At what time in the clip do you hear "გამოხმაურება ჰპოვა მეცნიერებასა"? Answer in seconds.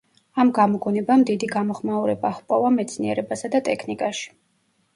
1.57-3.55